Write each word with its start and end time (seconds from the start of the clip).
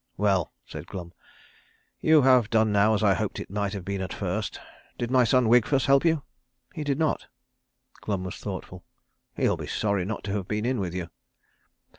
"Well," 0.17 0.51
said 0.65 0.87
Glum, 0.87 1.13
"you 1.99 2.23
have 2.23 2.49
done 2.49 2.71
now 2.71 2.95
as 2.95 3.03
I 3.03 3.13
hoped 3.13 3.39
it 3.39 3.51
might 3.51 3.73
have 3.73 3.85
been 3.85 4.01
at 4.01 4.11
first. 4.11 4.59
Did 4.97 5.11
my 5.11 5.23
son 5.23 5.47
Wigfus 5.47 5.85
help 5.85 6.03
you?" 6.05 6.23
"He 6.73 6.83
did 6.83 6.97
not." 6.97 7.27
Glum 8.01 8.23
was 8.23 8.37
thoughtful. 8.37 8.83
"He 9.37 9.47
will 9.47 9.57
be 9.57 9.67
sorry 9.67 10.03
not 10.03 10.23
to 10.23 10.31
have 10.33 10.47
been 10.47 10.65
in 10.65 10.79
with 10.79 10.95
you." 10.95 11.11